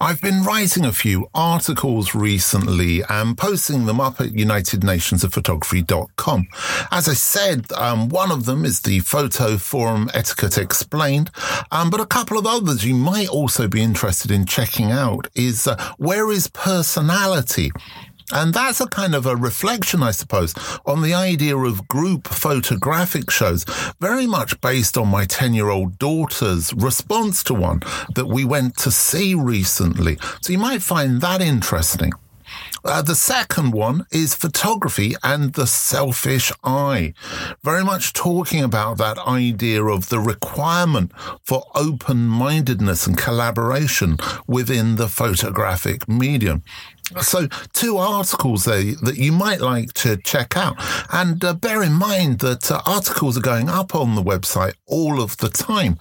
I've 0.00 0.20
been 0.20 0.42
writing 0.42 0.84
a 0.84 0.92
few 0.92 1.30
articles 1.34 2.16
recently 2.16 3.04
and 3.08 3.38
posting 3.38 3.86
them 3.86 4.00
up 4.00 4.20
at 4.20 4.30
UnitedNationsOfPhotography.com. 4.30 6.48
As 6.90 7.08
I 7.08 7.14
said, 7.14 7.70
um, 7.72 8.08
one 8.08 8.32
of 8.32 8.44
them 8.44 8.64
is 8.64 8.80
the 8.80 8.98
Photo 9.00 9.56
Forum 9.56 10.10
Etiquette 10.12 10.58
Explained, 10.58 11.30
um, 11.70 11.90
but 11.90 12.00
a 12.00 12.06
couple 12.06 12.38
of 12.38 12.46
others 12.46 12.84
you 12.84 12.96
might 12.96 13.28
also 13.28 13.68
be 13.68 13.82
interested 13.82 14.32
in 14.32 14.46
checking 14.46 14.90
out 14.90 15.28
is 15.36 15.68
uh, 15.68 15.76
Where 15.96 16.32
is 16.32 16.48
Personality? 16.48 17.70
And 18.32 18.54
that's 18.54 18.80
a 18.80 18.86
kind 18.86 19.14
of 19.14 19.26
a 19.26 19.36
reflection, 19.36 20.02
I 20.02 20.10
suppose, 20.10 20.54
on 20.86 21.02
the 21.02 21.14
idea 21.14 21.56
of 21.56 21.88
group 21.88 22.28
photographic 22.28 23.30
shows, 23.30 23.64
very 24.00 24.26
much 24.26 24.60
based 24.60 24.96
on 24.96 25.08
my 25.08 25.24
10 25.26 25.54
year 25.54 25.68
old 25.68 25.98
daughter's 25.98 26.72
response 26.74 27.44
to 27.44 27.54
one 27.54 27.80
that 28.14 28.26
we 28.26 28.44
went 28.44 28.76
to 28.78 28.90
see 28.90 29.34
recently. 29.34 30.18
So 30.40 30.52
you 30.52 30.58
might 30.58 30.82
find 30.82 31.20
that 31.20 31.40
interesting. 31.40 32.12
Uh, 32.84 33.00
the 33.00 33.14
second 33.14 33.72
one 33.72 34.06
is 34.12 34.34
photography 34.34 35.14
and 35.22 35.54
the 35.54 35.66
selfish 35.66 36.52
eye. 36.62 37.14
Very 37.62 37.82
much 37.82 38.12
talking 38.12 38.62
about 38.62 38.98
that 38.98 39.18
idea 39.18 39.82
of 39.82 40.10
the 40.10 40.20
requirement 40.20 41.10
for 41.42 41.64
open 41.74 42.26
mindedness 42.26 43.06
and 43.06 43.16
collaboration 43.16 44.18
within 44.46 44.96
the 44.96 45.08
photographic 45.08 46.06
medium. 46.06 46.62
So, 47.20 47.48
two 47.72 47.98
articles 47.98 48.64
there 48.64 48.94
that 49.02 49.16
you 49.16 49.30
might 49.30 49.60
like 49.60 49.92
to 49.94 50.16
check 50.16 50.56
out. 50.56 50.76
And 51.12 51.44
uh, 51.44 51.54
bear 51.54 51.82
in 51.82 51.92
mind 51.92 52.38
that 52.38 52.70
uh, 52.70 52.80
articles 52.86 53.36
are 53.36 53.42
going 53.42 53.68
up 53.68 53.94
on 53.94 54.14
the 54.14 54.22
website 54.22 54.74
all 54.86 55.20
of 55.20 55.36
the 55.36 55.50
time. 55.50 55.98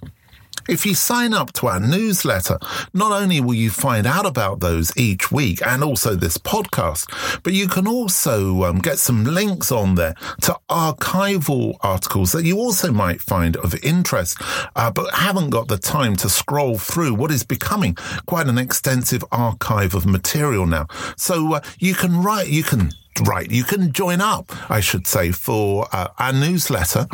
If 0.68 0.86
you 0.86 0.96
sign 0.96 1.34
up 1.34 1.52
to 1.54 1.68
our 1.68 1.80
newsletter, 1.80 2.58
not 2.94 3.12
only 3.12 3.42
will 3.42 3.54
you 3.54 3.70
find 3.70 4.08
out 4.08 4.26
about 4.26 4.60
those 4.62 4.96
each 4.96 5.32
week 5.32 5.66
and 5.66 5.84
also 5.84 6.16
this 6.16 6.38
podcast, 6.38 7.42
but 7.44 7.54
you 7.54 7.68
can 7.68 7.88
also 7.88 8.64
um, 8.64 8.80
get 8.80 8.98
some 8.98 9.26
links 9.26 9.72
on 9.72 9.96
there 9.96 10.16
to 10.42 10.58
archival 10.70 11.76
articles 11.82 12.32
that 12.32 12.46
you 12.46 12.58
also 12.58 12.92
might 12.92 13.22
find 13.22 13.58
of 13.58 13.76
interest, 13.84 14.38
uh, 14.76 14.92
but 14.92 15.14
haven't 15.14 15.50
got 15.50 15.68
the 15.68 15.78
time 15.78 16.16
to 16.16 16.30
scroll 16.30 16.78
through 16.78 17.14
what 17.14 17.32
is 17.32 17.44
becoming 17.44 17.96
quite 18.26 18.48
an 18.48 18.58
extensive 18.58 19.24
archive 19.32 19.94
of 19.94 20.06
material 20.06 20.66
now. 20.66 20.88
So 21.18 21.56
uh, 21.56 21.62
you 21.80 21.94
can 21.94 22.24
write, 22.24 22.48
you 22.48 22.64
can 22.64 22.92
right, 23.22 23.50
you 23.50 23.64
can 23.64 23.92
join 23.92 24.22
up, 24.22 24.52
I 24.70 24.80
should 24.80 25.08
say, 25.08 25.32
for 25.32 25.88
uh, 25.92 26.10
our 26.18 26.34
newsletter 26.34 27.08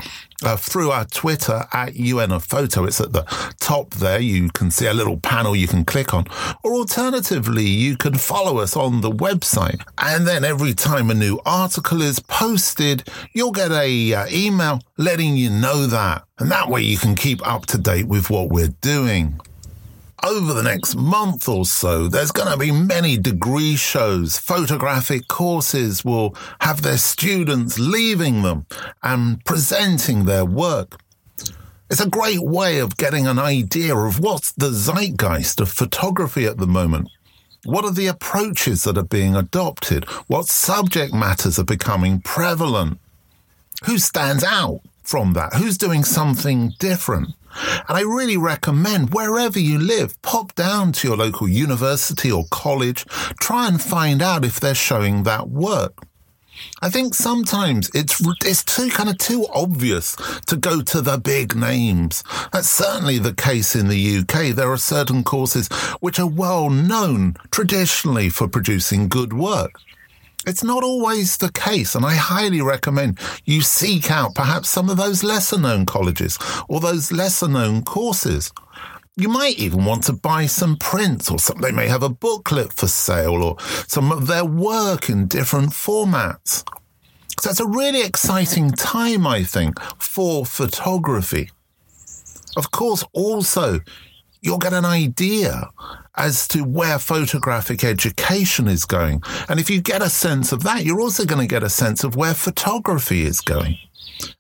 uh, 0.43 0.55
through 0.55 0.91
our 0.91 1.05
Twitter 1.05 1.65
at 1.73 1.95
UN 1.95 2.37
Photo. 2.39 2.85
It's 2.85 3.01
at 3.01 3.13
the 3.13 3.23
top 3.59 3.95
there. 3.95 4.19
You 4.19 4.49
can 4.49 4.71
see 4.71 4.87
a 4.87 4.93
little 4.93 5.17
panel 5.17 5.55
you 5.55 5.67
can 5.67 5.85
click 5.85 6.13
on. 6.13 6.25
Or 6.63 6.73
alternatively, 6.73 7.65
you 7.65 7.97
can 7.97 8.15
follow 8.15 8.59
us 8.59 8.75
on 8.75 9.01
the 9.01 9.11
website. 9.11 9.81
And 9.97 10.27
then 10.27 10.43
every 10.43 10.73
time 10.73 11.09
a 11.09 11.13
new 11.13 11.39
article 11.45 12.01
is 12.01 12.19
posted, 12.19 13.07
you'll 13.33 13.51
get 13.51 13.71
a 13.71 14.13
uh, 14.13 14.27
email 14.31 14.81
letting 14.97 15.35
you 15.37 15.49
know 15.49 15.87
that. 15.87 16.23
And 16.37 16.49
that 16.51 16.69
way 16.69 16.81
you 16.81 16.97
can 16.97 17.15
keep 17.15 17.45
up 17.45 17.65
to 17.67 17.77
date 17.77 18.07
with 18.07 18.29
what 18.29 18.49
we're 18.49 18.73
doing 18.81 19.39
over 20.23 20.53
the 20.53 20.63
next 20.63 20.95
month 20.95 21.47
or 21.47 21.65
so, 21.65 22.07
there's 22.07 22.31
going 22.31 22.51
to 22.51 22.57
be 22.57 22.71
many 22.71 23.17
degree 23.17 23.75
shows. 23.75 24.37
Photographic 24.37 25.27
courses 25.27 26.03
will 26.03 26.35
have 26.61 26.81
their 26.81 26.97
students 26.97 27.79
leaving 27.79 28.41
them 28.41 28.65
and 29.03 29.43
presenting 29.45 30.25
their 30.25 30.45
work. 30.45 30.99
It's 31.89 32.01
a 32.01 32.09
great 32.09 32.41
way 32.41 32.79
of 32.79 32.97
getting 32.97 33.25
an 33.25 33.39
idea 33.39 33.95
of 33.95 34.19
what's 34.19 34.51
the 34.51 34.71
zeitgeist 34.71 35.59
of 35.59 35.69
photography 35.69 36.45
at 36.45 36.57
the 36.57 36.67
moment. 36.67 37.09
What 37.65 37.83
are 37.83 37.91
the 37.91 38.07
approaches 38.07 38.83
that 38.83 38.97
are 38.97 39.03
being 39.03 39.35
adopted? 39.35 40.05
What 40.27 40.45
subject 40.45 41.13
matters 41.13 41.59
are 41.59 41.65
becoming 41.65 42.21
prevalent? 42.21 42.99
Who 43.85 43.97
stands 43.97 44.43
out 44.43 44.81
from 45.03 45.33
that? 45.33 45.53
Who's 45.55 45.77
doing 45.77 46.03
something 46.03 46.73
different? 46.79 47.29
And 47.87 47.97
I 47.97 48.01
really 48.01 48.37
recommend 48.37 49.13
wherever 49.13 49.59
you 49.59 49.79
live, 49.79 50.21
pop 50.21 50.53
down 50.55 50.91
to 50.93 51.07
your 51.07 51.17
local 51.17 51.47
university 51.47 52.31
or 52.31 52.45
college, 52.51 53.05
try 53.39 53.67
and 53.67 53.81
find 53.81 54.21
out 54.21 54.45
if 54.45 54.59
they're 54.59 54.75
showing 54.75 55.23
that 55.23 55.49
work. 55.49 55.93
I 56.81 56.89
think 56.89 57.13
sometimes 57.13 57.89
it's 57.93 58.21
it's 58.45 58.63
too 58.63 58.89
kind 58.89 59.09
of 59.09 59.17
too 59.17 59.47
obvious 59.53 60.15
to 60.47 60.55
go 60.55 60.81
to 60.81 61.01
the 61.01 61.17
big 61.17 61.55
names. 61.55 62.23
That's 62.51 62.69
certainly 62.69 63.17
the 63.17 63.33
case 63.33 63.75
in 63.75 63.87
the 63.87 64.17
UK. 64.19 64.55
There 64.55 64.71
are 64.71 64.77
certain 64.77 65.23
courses 65.23 65.67
which 65.99 66.19
are 66.19 66.27
well 66.27 66.69
known 66.69 67.35
traditionally 67.51 68.29
for 68.29 68.47
producing 68.47 69.07
good 69.07 69.33
work. 69.33 69.79
It's 70.47 70.63
not 70.63 70.83
always 70.83 71.37
the 71.37 71.51
case, 71.51 71.95
and 71.95 72.05
I 72.05 72.15
highly 72.15 72.61
recommend 72.61 73.19
you 73.45 73.61
seek 73.61 74.09
out 74.09 74.35
perhaps 74.35 74.69
some 74.69 74.89
of 74.89 74.97
those 74.97 75.23
lesser 75.23 75.59
known 75.59 75.85
colleges 75.85 76.39
or 76.69 76.79
those 76.79 77.11
lesser 77.11 77.47
known 77.47 77.83
courses. 77.83 78.51
You 79.17 79.27
might 79.27 79.59
even 79.59 79.83
want 79.83 80.03
to 80.03 80.13
buy 80.13 80.45
some 80.45 80.77
prints 80.77 81.29
or 81.29 81.39
something. 81.39 81.61
They 81.61 81.73
may 81.73 81.89
have 81.89 82.03
a 82.03 82.09
booklet 82.09 82.71
for 82.71 82.87
sale 82.87 83.43
or 83.43 83.57
some 83.87 84.13
of 84.13 84.27
their 84.27 84.45
work 84.45 85.09
in 85.09 85.27
different 85.27 85.71
formats. 85.71 86.63
So 87.41 87.49
it's 87.49 87.59
a 87.59 87.67
really 87.67 88.01
exciting 88.01 88.71
time, 88.71 89.27
I 89.27 89.43
think, 89.43 89.79
for 89.99 90.45
photography. 90.45 91.51
Of 92.55 92.71
course, 92.71 93.03
also, 93.11 93.81
you'll 94.41 94.57
get 94.57 94.73
an 94.73 94.85
idea 94.85 95.69
as 96.19 96.47
to 96.49 96.63
where 96.63 96.99
photographic 96.99 97.83
education 97.83 98.67
is 98.67 98.83
going. 98.83 99.23
And 99.47 99.59
if 99.59 99.69
you 99.69 99.81
get 99.81 100.01
a 100.01 100.09
sense 100.09 100.51
of 100.51 100.63
that, 100.63 100.83
you're 100.85 100.99
also 100.99 101.25
going 101.25 101.41
to 101.41 101.47
get 101.47 101.63
a 101.63 101.69
sense 101.69 102.03
of 102.03 102.17
where 102.17 102.33
photography 102.33 103.23
is 103.23 103.39
going. 103.39 103.77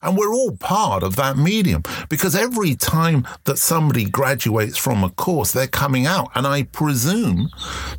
And 0.01 0.17
we're 0.17 0.33
all 0.33 0.57
part 0.57 1.03
of 1.03 1.15
that 1.15 1.37
medium 1.37 1.83
because 2.09 2.35
every 2.35 2.75
time 2.75 3.25
that 3.45 3.57
somebody 3.57 4.03
graduates 4.03 4.77
from 4.77 5.05
a 5.05 5.09
course, 5.09 5.53
they're 5.53 5.67
coming 5.67 6.05
out. 6.05 6.29
And 6.35 6.45
I 6.45 6.63
presume 6.63 7.49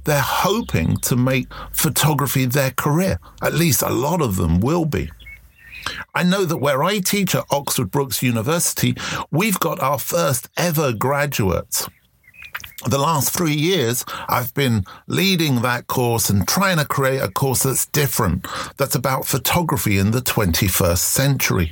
they're 0.05 0.21
hoping 0.21 0.99
to 0.99 1.17
make 1.17 1.49
photography 1.73 2.45
their 2.45 2.73
career. 2.73 3.19
At 3.41 3.55
least 3.55 3.81
a 3.81 3.89
lot 3.89 4.21
of 4.21 4.37
them 4.37 4.61
will 4.61 4.85
be. 4.85 5.11
I 6.15 6.23
know 6.23 6.45
that 6.45 6.59
where 6.59 6.83
I 6.83 6.99
teach 6.99 7.35
at 7.35 7.45
Oxford 7.51 7.91
Brookes 7.91 8.23
University, 8.23 8.95
we've 9.31 9.59
got 9.59 9.81
our 9.81 9.99
first 9.99 10.51
ever 10.59 10.93
graduates 10.93 11.89
the 12.87 12.99
last 12.99 13.37
three 13.37 13.55
years, 13.55 14.05
I've 14.29 14.55
been 14.55 14.85
leading 15.07 15.63
that 15.63 15.87
course 15.87 16.31
and 16.31 16.49
trying 16.49 16.79
to 16.79 16.85
create 16.85 17.21
a 17.21 17.29
course 17.29 17.65
that's 17.65 17.87
different, 17.87 18.47
that's 18.77 18.95
about 18.95 19.27
photography 19.27 19.99
in 19.99 20.13
the 20.13 20.21
21st 20.21 20.99
century. 20.99 21.71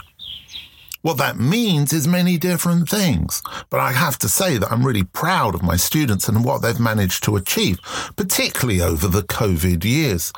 What 1.03 1.17
that 1.19 1.39
means 1.39 1.93
is 1.93 2.09
many 2.09 2.37
different 2.37 2.89
things, 2.89 3.41
but 3.71 3.81
I 3.81 3.93
have 3.93 4.19
to 4.19 4.29
say 4.29 4.59
that 4.59 4.71
I'm 4.71 4.85
really 4.85 5.05
proud 5.05 5.55
of 5.55 5.63
my 5.63 5.77
students 5.77 6.29
and 6.29 6.45
what 6.45 6.61
they've 6.61 6.79
managed 6.79 7.25
to 7.25 7.37
achieve, 7.37 7.79
particularly 8.17 8.83
over 8.83 9.07
the 9.07 9.23
COVID 9.23 9.85
years. 9.85 10.33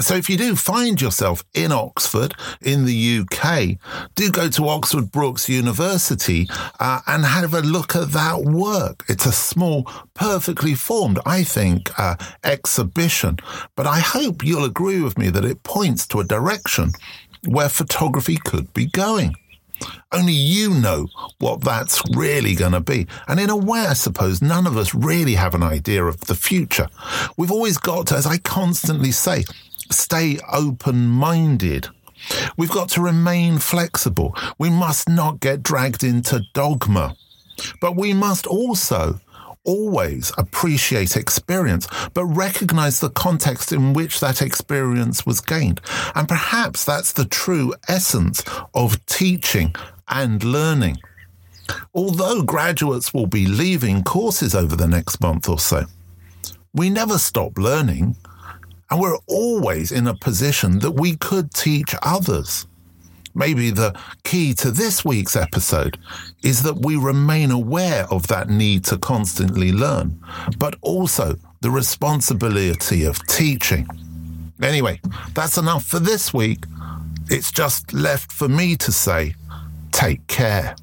So 0.00 0.14
if 0.14 0.28
you 0.28 0.36
do 0.36 0.54
find 0.54 1.00
yourself 1.00 1.44
in 1.54 1.72
Oxford, 1.72 2.34
in 2.60 2.84
the 2.84 3.20
UK, 3.20 3.78
do 4.14 4.30
go 4.30 4.48
to 4.48 4.68
Oxford 4.68 5.10
Brookes 5.10 5.48
University 5.48 6.48
uh, 6.78 7.00
and 7.06 7.24
have 7.24 7.54
a 7.54 7.60
look 7.60 7.96
at 7.96 8.12
that 8.12 8.44
work. 8.44 9.04
It's 9.08 9.26
a 9.26 9.32
small, 9.32 9.84
perfectly 10.14 10.74
formed, 10.74 11.18
I 11.24 11.42
think, 11.42 11.98
uh, 11.98 12.16
exhibition. 12.44 13.38
But 13.76 13.86
I 13.86 14.00
hope 14.00 14.44
you'll 14.44 14.64
agree 14.64 15.00
with 15.00 15.18
me 15.18 15.30
that 15.30 15.44
it 15.44 15.62
points 15.62 16.06
to 16.08 16.20
a 16.20 16.24
direction 16.24 16.92
where 17.46 17.68
photography 17.68 18.36
could 18.36 18.72
be 18.74 18.86
going. 18.86 19.34
Only 20.12 20.32
you 20.32 20.70
know 20.70 21.06
what 21.38 21.60
that's 21.60 22.02
really 22.16 22.54
going 22.54 22.72
to 22.72 22.80
be. 22.80 23.06
And 23.28 23.38
in 23.38 23.50
a 23.50 23.56
way, 23.56 23.80
I 23.80 23.92
suppose 23.92 24.42
none 24.42 24.66
of 24.66 24.76
us 24.76 24.94
really 24.94 25.34
have 25.34 25.54
an 25.54 25.62
idea 25.62 26.04
of 26.04 26.20
the 26.22 26.34
future. 26.34 26.88
We've 27.36 27.52
always 27.52 27.78
got 27.78 28.10
as 28.10 28.26
I 28.26 28.38
constantly 28.38 29.12
say, 29.12 29.44
stay 29.90 30.38
open 30.52 31.06
minded. 31.06 31.88
We've 32.56 32.70
got 32.70 32.88
to 32.90 33.00
remain 33.00 33.58
flexible. 33.58 34.34
We 34.58 34.70
must 34.70 35.08
not 35.08 35.40
get 35.40 35.62
dragged 35.62 36.02
into 36.02 36.42
dogma. 36.52 37.16
But 37.80 37.96
we 37.96 38.12
must 38.12 38.46
also 38.46 39.20
always 39.64 40.32
appreciate 40.38 41.16
experience, 41.16 41.86
but 42.14 42.24
recognize 42.24 43.00
the 43.00 43.10
context 43.10 43.72
in 43.72 43.92
which 43.92 44.20
that 44.20 44.40
experience 44.40 45.26
was 45.26 45.40
gained. 45.40 45.80
And 46.14 46.26
perhaps 46.28 46.84
that's 46.84 47.12
the 47.12 47.26
true 47.26 47.74
essence 47.86 48.42
of 48.74 49.04
teaching 49.06 49.74
and 50.08 50.42
learning. 50.42 50.96
Although 51.94 52.42
graduates 52.42 53.12
will 53.12 53.26
be 53.26 53.46
leaving 53.46 54.02
courses 54.02 54.54
over 54.54 54.74
the 54.74 54.88
next 54.88 55.20
month 55.20 55.48
or 55.48 55.58
so, 55.58 55.84
we 56.72 56.88
never 56.88 57.18
stop 57.18 57.58
learning. 57.58 58.16
And 58.90 59.00
we're 59.00 59.18
always 59.26 59.92
in 59.92 60.06
a 60.06 60.16
position 60.16 60.78
that 60.80 60.92
we 60.92 61.16
could 61.16 61.52
teach 61.52 61.94
others. 62.02 62.66
Maybe 63.34 63.70
the 63.70 63.98
key 64.24 64.54
to 64.54 64.70
this 64.70 65.04
week's 65.04 65.36
episode 65.36 65.98
is 66.42 66.62
that 66.62 66.84
we 66.84 66.96
remain 66.96 67.50
aware 67.50 68.06
of 68.10 68.26
that 68.28 68.48
need 68.48 68.84
to 68.86 68.98
constantly 68.98 69.70
learn, 69.72 70.18
but 70.58 70.76
also 70.80 71.36
the 71.60 71.70
responsibility 71.70 73.04
of 73.04 73.24
teaching. 73.26 73.86
Anyway, 74.62 75.00
that's 75.34 75.58
enough 75.58 75.84
for 75.84 76.00
this 76.00 76.34
week. 76.34 76.64
It's 77.30 77.52
just 77.52 77.92
left 77.92 78.32
for 78.32 78.48
me 78.48 78.76
to 78.76 78.90
say, 78.90 79.34
take 79.92 80.26
care. 80.26 80.74